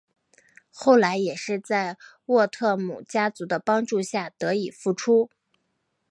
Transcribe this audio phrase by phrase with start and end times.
[0.73, 1.95] 后来也是在
[2.25, 5.29] 沃特姆家族的帮助下得以复出。